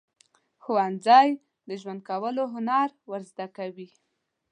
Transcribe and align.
ښوونځی 0.63 1.29
د 1.67 1.69
ژوند 1.81 2.01
کولو 2.09 2.43
هنر 2.53 2.89
ورزده 3.11 3.47
کوي. 3.57 3.89